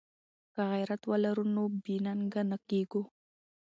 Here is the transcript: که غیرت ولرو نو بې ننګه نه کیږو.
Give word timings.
که 0.53 0.61
غیرت 0.71 1.01
ولرو 1.11 1.43
نو 1.55 1.63
بې 1.83 1.95
ننګه 2.05 2.41
نه 2.49 2.57
کیږو. 2.69 3.01